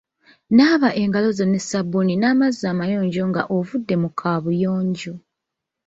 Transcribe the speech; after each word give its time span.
Naaba 0.55 0.89
engalo 1.01 1.29
zo 1.37 1.45
ne 1.47 1.59
ssabbuuni 1.63 2.13
n'amazzi 2.17 2.65
amayonjo 2.71 3.23
nga 3.31 3.41
ovudde 3.57 3.95
mu 4.01 4.09
kaabuyonjo. 4.19 5.13